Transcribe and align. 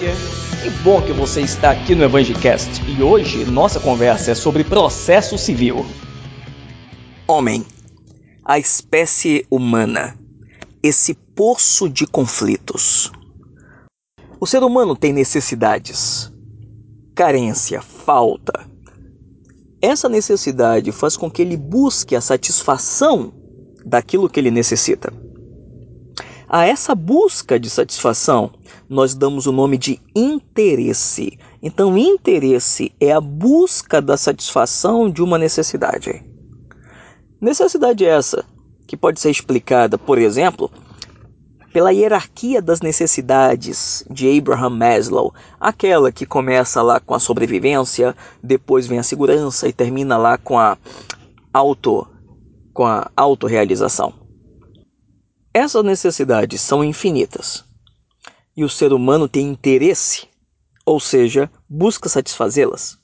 Que 0.00 0.70
bom 0.82 1.02
que 1.02 1.12
você 1.12 1.42
está 1.42 1.72
aqui 1.72 1.94
no 1.94 2.04
Evangelcast 2.04 2.80
e 2.88 3.02
hoje 3.02 3.44
nossa 3.44 3.78
conversa 3.78 4.30
é 4.30 4.34
sobre 4.34 4.64
processo 4.64 5.36
civil. 5.36 5.84
Homem, 7.28 7.66
a 8.42 8.58
espécie 8.58 9.46
humana, 9.50 10.18
esse 10.82 11.12
poço 11.12 11.86
de 11.86 12.06
conflitos. 12.06 13.12
O 14.40 14.46
ser 14.46 14.62
humano 14.62 14.96
tem 14.96 15.12
necessidades, 15.12 16.32
carência, 17.14 17.82
falta. 17.82 18.66
Essa 19.82 20.08
necessidade 20.08 20.92
faz 20.92 21.14
com 21.14 21.30
que 21.30 21.42
ele 21.42 21.58
busque 21.58 22.16
a 22.16 22.22
satisfação 22.22 23.34
daquilo 23.84 24.30
que 24.30 24.40
ele 24.40 24.50
necessita. 24.50 25.12
A 26.52 26.66
essa 26.66 26.96
busca 26.96 27.60
de 27.60 27.70
satisfação, 27.70 28.50
nós 28.88 29.14
damos 29.14 29.46
o 29.46 29.52
nome 29.52 29.78
de 29.78 30.00
interesse. 30.16 31.38
Então, 31.62 31.96
interesse 31.96 32.92
é 32.98 33.12
a 33.12 33.20
busca 33.20 34.02
da 34.02 34.16
satisfação 34.16 35.08
de 35.08 35.22
uma 35.22 35.38
necessidade. 35.38 36.24
Necessidade 37.40 38.04
essa 38.04 38.44
que 38.84 38.96
pode 38.96 39.20
ser 39.20 39.30
explicada, 39.30 39.96
por 39.96 40.18
exemplo, 40.18 40.68
pela 41.72 41.92
hierarquia 41.92 42.60
das 42.60 42.80
necessidades 42.80 44.04
de 44.10 44.36
Abraham 44.36 44.70
Maslow, 44.70 45.32
aquela 45.60 46.10
que 46.10 46.26
começa 46.26 46.82
lá 46.82 46.98
com 46.98 47.14
a 47.14 47.20
sobrevivência, 47.20 48.12
depois 48.42 48.88
vem 48.88 48.98
a 48.98 49.04
segurança 49.04 49.68
e 49.68 49.72
termina 49.72 50.16
lá 50.16 50.36
com 50.36 50.58
a 50.58 50.76
auto 51.52 52.08
com 52.74 52.84
a 52.84 53.08
autorrealização. 53.16 54.19
Essas 55.52 55.84
necessidades 55.84 56.60
são 56.60 56.84
infinitas 56.84 57.64
e 58.56 58.62
o 58.62 58.68
ser 58.68 58.92
humano 58.92 59.28
tem 59.28 59.48
interesse, 59.48 60.28
ou 60.86 61.00
seja, 61.00 61.50
busca 61.68 62.08
satisfazê-las. 62.08 62.96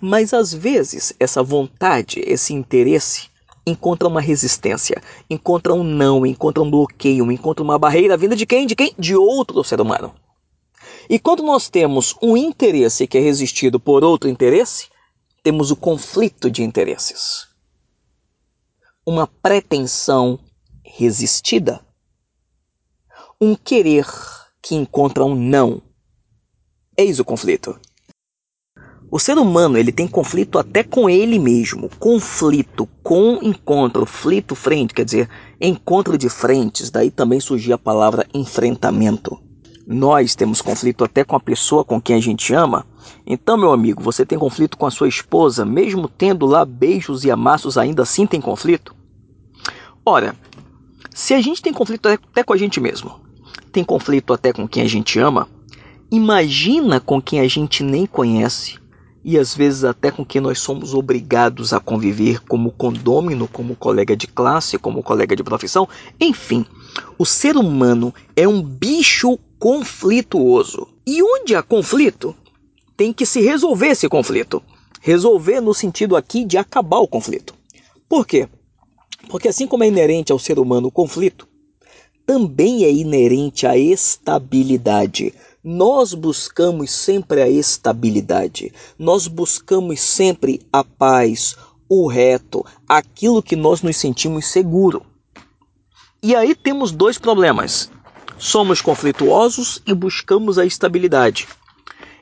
Mas 0.00 0.32
às 0.32 0.54
vezes 0.54 1.12
essa 1.18 1.42
vontade, 1.42 2.22
esse 2.24 2.54
interesse, 2.54 3.28
encontra 3.66 4.06
uma 4.06 4.20
resistência, 4.20 5.02
encontra 5.28 5.74
um 5.74 5.82
não, 5.82 6.24
encontra 6.24 6.62
um 6.62 6.70
bloqueio, 6.70 7.32
encontra 7.32 7.64
uma 7.64 7.76
barreira 7.76 8.16
vinda 8.16 8.36
de 8.36 8.46
quem? 8.46 8.64
De 8.64 8.76
quem? 8.76 8.94
De 8.96 9.16
outro 9.16 9.64
ser 9.64 9.80
humano. 9.80 10.14
E 11.10 11.18
quando 11.18 11.42
nós 11.42 11.68
temos 11.68 12.14
um 12.22 12.36
interesse 12.36 13.08
que 13.08 13.18
é 13.18 13.20
resistido 13.20 13.80
por 13.80 14.04
outro 14.04 14.28
interesse, 14.28 14.86
temos 15.42 15.72
o 15.72 15.76
conflito 15.76 16.48
de 16.48 16.62
interesses. 16.62 17.48
Uma 19.04 19.26
pretensão 19.26 20.38
resistida 20.84 21.87
um 23.40 23.54
querer 23.54 24.06
que 24.60 24.74
encontra 24.74 25.24
um 25.24 25.34
não. 25.36 25.80
Eis 26.96 27.20
o 27.20 27.24
conflito. 27.24 27.78
O 29.10 29.18
ser 29.18 29.38
humano 29.38 29.78
ele 29.78 29.92
tem 29.92 30.08
conflito 30.08 30.58
até 30.58 30.82
com 30.82 31.08
ele 31.08 31.38
mesmo. 31.38 31.88
Conflito 32.00 32.88
com 33.02 33.38
encontro, 33.40 34.04
flito 34.04 34.56
frente, 34.56 34.92
quer 34.92 35.04
dizer, 35.04 35.30
encontro 35.60 36.18
de 36.18 36.28
frentes. 36.28 36.90
Daí 36.90 37.12
também 37.12 37.38
surgiu 37.38 37.76
a 37.76 37.78
palavra 37.78 38.26
enfrentamento. 38.34 39.40
Nós 39.86 40.34
temos 40.34 40.60
conflito 40.60 41.04
até 41.04 41.22
com 41.22 41.36
a 41.36 41.40
pessoa 41.40 41.84
com 41.84 42.00
quem 42.00 42.16
a 42.16 42.20
gente 42.20 42.52
ama. 42.52 42.84
Então, 43.24 43.56
meu 43.56 43.70
amigo, 43.72 44.02
você 44.02 44.26
tem 44.26 44.36
conflito 44.36 44.76
com 44.76 44.84
a 44.84 44.90
sua 44.90 45.08
esposa, 45.08 45.64
mesmo 45.64 46.08
tendo 46.08 46.44
lá 46.44 46.64
beijos 46.64 47.24
e 47.24 47.30
amassos, 47.30 47.78
ainda 47.78 48.02
assim 48.02 48.26
tem 48.26 48.40
conflito? 48.40 48.94
Ora, 50.04 50.34
se 51.14 51.34
a 51.34 51.40
gente 51.40 51.62
tem 51.62 51.72
conflito 51.72 52.06
até 52.08 52.42
com 52.42 52.52
a 52.52 52.56
gente 52.56 52.80
mesmo, 52.80 53.27
tem 53.68 53.84
conflito 53.84 54.32
até 54.32 54.52
com 54.52 54.66
quem 54.66 54.82
a 54.82 54.88
gente 54.88 55.18
ama, 55.18 55.48
imagina 56.10 57.00
com 57.00 57.20
quem 57.20 57.40
a 57.40 57.48
gente 57.48 57.82
nem 57.82 58.06
conhece 58.06 58.78
e 59.24 59.38
às 59.38 59.54
vezes 59.54 59.84
até 59.84 60.10
com 60.10 60.24
quem 60.24 60.40
nós 60.40 60.58
somos 60.58 60.94
obrigados 60.94 61.72
a 61.72 61.80
conviver 61.80 62.40
como 62.44 62.70
condômino, 62.70 63.48
como 63.48 63.76
colega 63.76 64.16
de 64.16 64.26
classe, 64.26 64.78
como 64.78 65.02
colega 65.02 65.34
de 65.34 65.42
profissão, 65.42 65.88
enfim. 66.20 66.64
O 67.18 67.26
ser 67.26 67.56
humano 67.56 68.14
é 68.36 68.46
um 68.46 68.62
bicho 68.62 69.38
conflituoso. 69.58 70.88
E 71.06 71.22
onde 71.22 71.54
há 71.54 71.62
conflito, 71.62 72.34
tem 72.96 73.12
que 73.12 73.26
se 73.26 73.40
resolver 73.40 73.88
esse 73.88 74.08
conflito. 74.08 74.62
Resolver 75.00 75.60
no 75.60 75.74
sentido 75.74 76.16
aqui 76.16 76.44
de 76.44 76.56
acabar 76.56 76.98
o 76.98 77.08
conflito. 77.08 77.54
Por 78.08 78.26
quê? 78.26 78.48
Porque 79.28 79.48
assim 79.48 79.66
como 79.66 79.84
é 79.84 79.88
inerente 79.88 80.32
ao 80.32 80.38
ser 80.38 80.58
humano 80.58 80.88
o 80.88 80.92
conflito, 80.92 81.47
também 82.28 82.84
é 82.84 82.92
inerente 82.92 83.66
à 83.66 83.74
estabilidade. 83.74 85.32
Nós 85.64 86.12
buscamos 86.12 86.90
sempre 86.90 87.40
a 87.40 87.48
estabilidade, 87.48 88.70
nós 88.98 89.26
buscamos 89.26 89.98
sempre 89.98 90.60
a 90.70 90.84
paz, 90.84 91.56
o 91.88 92.06
reto, 92.06 92.66
aquilo 92.86 93.42
que 93.42 93.56
nós 93.56 93.80
nos 93.80 93.96
sentimos 93.96 94.44
seguro. 94.44 95.06
E 96.22 96.36
aí 96.36 96.54
temos 96.54 96.92
dois 96.92 97.16
problemas. 97.16 97.90
Somos 98.36 98.82
conflituosos 98.82 99.80
e 99.86 99.94
buscamos 99.94 100.58
a 100.58 100.66
estabilidade. 100.66 101.48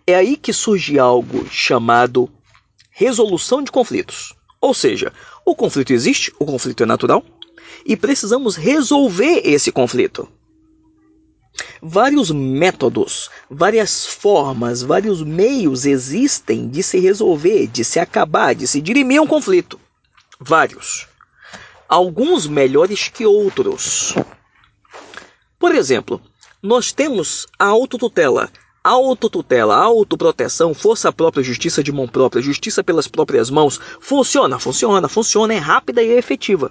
É 0.06 0.14
aí 0.14 0.36
que 0.36 0.52
surge 0.52 1.00
algo 1.00 1.48
chamado 1.50 2.30
resolução 2.92 3.60
de 3.60 3.72
conflitos. 3.72 4.36
Ou 4.60 4.72
seja, 4.72 5.12
o 5.44 5.56
conflito 5.56 5.92
existe, 5.92 6.32
o 6.38 6.46
conflito 6.46 6.84
é 6.84 6.86
natural, 6.86 7.24
e 7.84 7.96
precisamos 7.96 8.56
resolver 8.56 9.42
esse 9.44 9.70
conflito. 9.70 10.28
Vários 11.80 12.30
métodos, 12.30 13.30
várias 13.50 14.06
formas, 14.06 14.82
vários 14.82 15.22
meios 15.22 15.86
existem 15.86 16.68
de 16.68 16.82
se 16.82 16.98
resolver, 16.98 17.66
de 17.66 17.84
se 17.84 17.98
acabar, 17.98 18.54
de 18.54 18.66
se 18.66 18.80
dirimir 18.80 19.22
um 19.22 19.26
conflito. 19.26 19.80
Vários. 20.38 21.06
Alguns 21.88 22.46
melhores 22.46 23.08
que 23.08 23.24
outros. 23.24 24.14
Por 25.58 25.74
exemplo, 25.74 26.20
nós 26.62 26.92
temos 26.92 27.46
a 27.58 27.66
autotutela. 27.66 28.50
Autotutela, 28.82 29.76
autoproteção, 29.76 30.72
força 30.72 31.12
própria, 31.12 31.42
justiça 31.42 31.82
de 31.82 31.90
mão 31.90 32.06
própria, 32.06 32.42
justiça 32.42 32.84
pelas 32.84 33.08
próprias 33.08 33.50
mãos. 33.50 33.80
Funciona, 34.00 34.58
funciona, 34.58 35.08
funciona, 35.08 35.54
é 35.54 35.58
rápida 35.58 36.02
e 36.02 36.12
é 36.12 36.18
efetiva. 36.18 36.70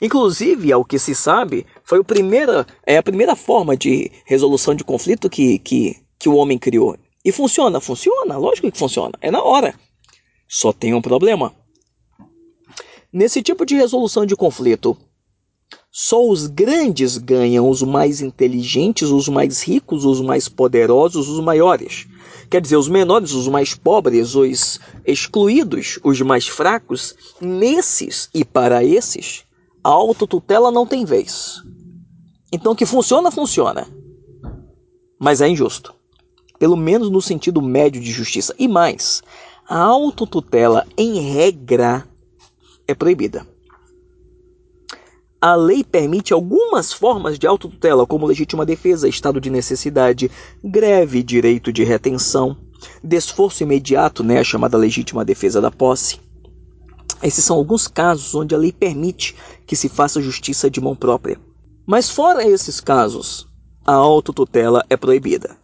Inclusive, 0.00 0.72
ao 0.72 0.84
que 0.84 0.98
se 0.98 1.14
sabe, 1.14 1.66
foi 1.82 2.02
primeira, 2.02 2.66
é 2.86 2.96
a 2.96 3.02
primeira 3.02 3.36
forma 3.36 3.76
de 3.76 4.10
resolução 4.24 4.74
de 4.74 4.84
conflito 4.84 5.30
que, 5.30 5.58
que, 5.58 5.96
que 6.18 6.28
o 6.28 6.36
homem 6.36 6.58
criou. 6.58 6.96
E 7.24 7.32
funciona, 7.32 7.80
funciona, 7.80 8.36
lógico 8.36 8.70
que 8.70 8.78
funciona, 8.78 9.14
é 9.20 9.30
na 9.30 9.42
hora. 9.42 9.74
Só 10.48 10.72
tem 10.72 10.94
um 10.94 11.00
problema. 11.00 11.54
Nesse 13.12 13.42
tipo 13.42 13.64
de 13.64 13.74
resolução 13.74 14.26
de 14.26 14.36
conflito, 14.36 14.96
só 15.90 16.28
os 16.28 16.48
grandes 16.48 17.16
ganham, 17.16 17.70
os 17.70 17.80
mais 17.82 18.20
inteligentes, 18.20 19.10
os 19.10 19.28
mais 19.28 19.62
ricos, 19.62 20.04
os 20.04 20.20
mais 20.20 20.48
poderosos, 20.48 21.28
os 21.28 21.38
maiores. 21.38 22.06
Quer 22.50 22.60
dizer, 22.60 22.76
os 22.76 22.88
menores, 22.88 23.32
os 23.32 23.46
mais 23.48 23.74
pobres, 23.74 24.34
os 24.34 24.80
excluídos, 25.06 25.98
os 26.02 26.20
mais 26.20 26.48
fracos, 26.48 27.14
nesses 27.40 28.28
e 28.34 28.44
para 28.44 28.84
esses, 28.84 29.44
a 29.84 29.90
autotutela 29.90 30.70
não 30.70 30.86
tem 30.86 31.04
vez. 31.04 31.62
Então, 32.50 32.74
que 32.74 32.86
funciona, 32.86 33.30
funciona. 33.30 33.86
Mas 35.18 35.42
é 35.42 35.48
injusto. 35.48 35.94
Pelo 36.58 36.76
menos 36.76 37.10
no 37.10 37.20
sentido 37.20 37.60
médio 37.60 38.00
de 38.00 38.10
justiça. 38.10 38.54
E 38.58 38.66
mais, 38.66 39.22
a 39.68 39.78
autotutela, 39.78 40.86
em 40.96 41.20
regra, 41.20 42.08
é 42.88 42.94
proibida. 42.94 43.46
A 45.38 45.54
lei 45.54 45.84
permite 45.84 46.32
algumas 46.32 46.90
formas 46.90 47.38
de 47.38 47.46
autotutela, 47.46 48.06
como 48.06 48.24
legítima 48.24 48.64
defesa, 48.64 49.06
estado 49.06 49.38
de 49.38 49.50
necessidade, 49.50 50.30
greve, 50.64 51.22
direito 51.22 51.70
de 51.70 51.84
retenção, 51.84 52.56
desforço 53.02 53.62
imediato, 53.62 54.24
né, 54.24 54.38
a 54.38 54.44
chamada 54.44 54.78
legítima 54.78 55.22
defesa 55.22 55.60
da 55.60 55.70
posse. 55.70 56.23
Esses 57.22 57.44
são 57.44 57.56
alguns 57.56 57.86
casos 57.86 58.34
onde 58.34 58.54
a 58.54 58.58
lei 58.58 58.72
permite 58.72 59.34
que 59.66 59.76
se 59.76 59.88
faça 59.88 60.20
justiça 60.20 60.70
de 60.70 60.80
mão 60.80 60.94
própria. 60.94 61.40
Mas 61.86 62.10
fora 62.10 62.46
esses 62.46 62.80
casos, 62.80 63.46
a 63.84 63.92
autotutela 63.92 64.84
é 64.88 64.96
proibida. 64.96 65.56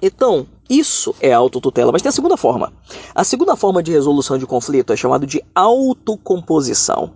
Então, 0.00 0.46
isso 0.70 1.14
é 1.20 1.32
autotutela, 1.32 1.90
mas 1.90 2.02
tem 2.02 2.08
a 2.08 2.12
segunda 2.12 2.36
forma. 2.36 2.72
A 3.14 3.24
segunda 3.24 3.56
forma 3.56 3.82
de 3.82 3.90
resolução 3.90 4.38
de 4.38 4.46
conflito 4.46 4.92
é 4.92 4.96
chamada 4.96 5.26
de 5.26 5.42
autocomposição. 5.54 7.14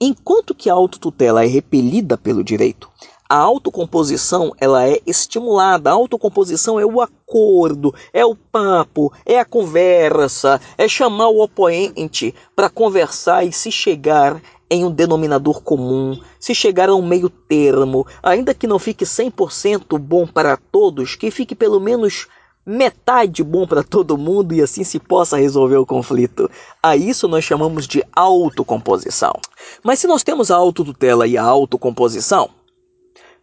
Enquanto 0.00 0.54
que 0.54 0.68
a 0.68 0.74
autotutela 0.74 1.44
é 1.44 1.46
repelida 1.46 2.18
pelo 2.18 2.42
direito, 2.42 2.90
a 3.28 3.36
autocomposição 3.36 4.52
ela 4.58 4.86
é 4.86 5.00
estimulada. 5.06 5.90
A 5.90 5.94
autocomposição 5.94 6.78
é 6.78 6.84
o 6.84 7.00
acordo, 7.00 7.94
é 8.12 8.24
o 8.24 8.36
papo, 8.36 9.12
é 9.24 9.38
a 9.38 9.44
conversa, 9.44 10.60
é 10.76 10.86
chamar 10.86 11.28
o 11.28 11.42
oponente 11.42 12.34
para 12.54 12.68
conversar 12.68 13.44
e 13.44 13.52
se 13.52 13.72
chegar 13.72 14.40
em 14.70 14.84
um 14.84 14.90
denominador 14.90 15.62
comum, 15.62 16.18
se 16.38 16.54
chegar 16.54 16.88
a 16.88 16.94
um 16.94 17.06
meio 17.06 17.28
termo, 17.28 18.06
ainda 18.22 18.54
que 18.54 18.66
não 18.66 18.78
fique 18.78 19.04
100% 19.04 19.98
bom 19.98 20.26
para 20.26 20.56
todos, 20.56 21.14
que 21.14 21.30
fique 21.30 21.54
pelo 21.54 21.78
menos 21.78 22.26
metade 22.66 23.42
bom 23.42 23.66
para 23.66 23.82
todo 23.82 24.16
mundo 24.16 24.54
e 24.54 24.62
assim 24.62 24.84
se 24.84 24.98
possa 24.98 25.36
resolver 25.36 25.76
o 25.76 25.86
conflito. 25.86 26.50
A 26.82 26.96
isso 26.96 27.28
nós 27.28 27.44
chamamos 27.44 27.86
de 27.86 28.02
autocomposição. 28.14 29.34
Mas 29.82 29.98
se 29.98 30.06
nós 30.06 30.22
temos 30.22 30.50
a 30.50 30.56
autotutela 30.56 31.26
e 31.26 31.36
a 31.36 31.42
autocomposição, 31.42 32.50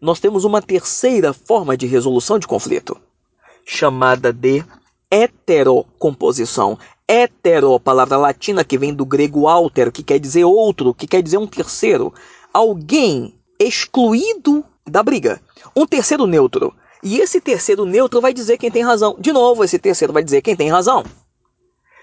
nós 0.02 0.20
temos 0.20 0.44
uma 0.44 0.62
terceira 0.62 1.32
forma 1.32 1.78
de 1.78 1.86
resolução 1.86 2.40
de 2.40 2.48
conflito, 2.48 2.98
chamada 3.64 4.34
de 4.34 4.66
heterocomposição. 5.12 6.80
Hetero, 7.08 7.80
palavra 7.80 8.18
latina 8.18 8.64
que 8.64 8.80
vem 8.80 8.94
do 8.94 9.06
grego 9.06 9.48
alter, 9.48 9.92
que 9.92 10.02
quer 10.02 10.18
dizer 10.18 10.44
outro, 10.44 10.94
que 10.94 11.06
quer 11.06 11.22
dizer 11.22 11.38
um 11.38 11.46
terceiro. 11.46 12.12
Alguém 12.52 13.36
excluído 13.60 14.66
da 14.88 15.04
briga. 15.04 15.40
Um 15.76 15.86
terceiro 15.86 16.26
neutro. 16.26 16.74
E 17.04 17.20
esse 17.20 17.40
terceiro 17.40 17.86
neutro 17.86 18.20
vai 18.22 18.34
dizer 18.34 18.58
quem 18.58 18.72
tem 18.72 18.82
razão. 18.82 19.16
De 19.20 19.32
novo, 19.32 19.64
esse 19.64 19.78
terceiro 19.78 20.14
vai 20.14 20.24
dizer 20.24 20.42
quem 20.42 20.56
tem 20.56 20.70
razão. 20.70 21.04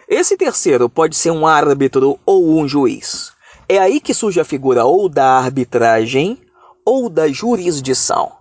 Esse 0.09 0.37
terceiro 0.37 0.89
pode 0.89 1.17
ser 1.17 1.31
um 1.31 1.47
árbitro 1.47 2.19
ou 2.25 2.59
um 2.59 2.69
juiz. 2.69 3.33
É 3.69 3.79
aí 3.79 4.01
que 4.01 4.15
surge 4.15 4.41
a 4.41 4.45
figura 4.45 4.85
ou 4.85 5.09
da 5.09 5.39
arbitragem 5.39 6.39
ou 6.89 7.11
da 7.11 7.29
jurisdição. 7.29 8.33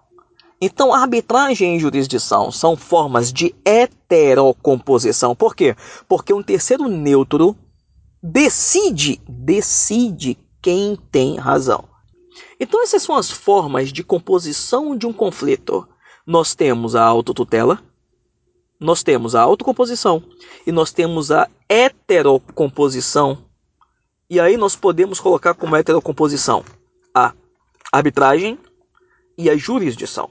Então, 0.62 0.94
arbitragem 0.94 1.76
e 1.76 1.80
jurisdição 1.80 2.50
são 2.50 2.78
formas 2.78 3.34
de 3.34 3.54
heterocomposição. 3.66 5.36
Por 5.36 5.54
quê? 5.54 5.76
Porque 6.08 6.34
um 6.34 6.42
terceiro 6.42 6.88
neutro 6.88 7.58
decide, 8.24 9.20
decide 9.28 10.38
quem 10.62 10.98
tem 11.12 11.36
razão. 11.36 11.84
Então, 12.58 12.82
essas 12.82 13.04
são 13.04 13.18
as 13.18 13.30
formas 13.30 13.92
de 13.92 14.02
composição 14.02 14.96
de 14.96 15.06
um 15.06 15.12
conflito 15.12 15.86
nós 16.26 16.56
temos 16.56 16.96
a 16.96 17.04
autotutela, 17.04 17.82
nós 18.80 19.04
temos 19.04 19.36
a 19.36 19.42
autocomposição 19.42 20.24
e 20.66 20.72
nós 20.72 20.94
temos 20.94 21.32
a 21.32 21.50
heterocomposição. 21.68 23.40
E 24.30 24.40
aí 24.40 24.56
nós 24.56 24.74
podemos 24.74 25.20
colocar 25.20 25.54
como 25.54 25.76
heterocomposição 25.76 26.64
a 27.14 27.34
arbitragem 27.92 28.58
e 29.38 29.50
a 29.50 29.58
jurisdição. 29.58 30.30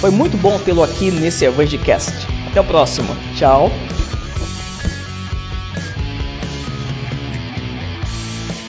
Foi 0.00 0.10
muito 0.10 0.36
bom 0.36 0.58
tê-lo 0.58 0.82
aqui 0.82 1.10
nesse 1.10 1.44
Evangelcast. 1.44 2.12
Até 2.50 2.60
o 2.60 2.64
próximo. 2.64 3.16
Tchau. 3.36 3.70